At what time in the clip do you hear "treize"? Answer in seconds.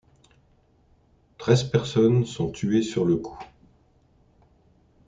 1.37-1.61